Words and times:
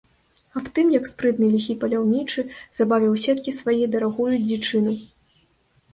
Аб 0.59 0.69
тым, 0.79 0.87
як 0.95 1.03
спрытны 1.09 1.49
ліхі 1.57 1.75
паляўнічы 1.83 2.41
завабіў 2.79 3.11
у 3.19 3.23
сеткі 3.27 3.55
свае 3.59 3.79
дарагую 3.97 4.31
дзічыну. 4.47 4.99